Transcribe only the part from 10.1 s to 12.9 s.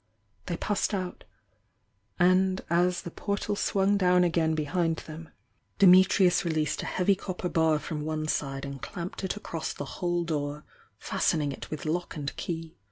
door, fast, ening it with lock and key.